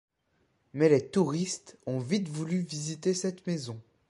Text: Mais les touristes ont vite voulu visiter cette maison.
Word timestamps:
Mais 0.73 0.89
les 0.89 1.11
touristes 1.11 1.77
ont 1.85 1.99
vite 1.99 2.27
voulu 2.27 2.61
visiter 2.61 3.13
cette 3.13 3.45
maison. 3.45 3.79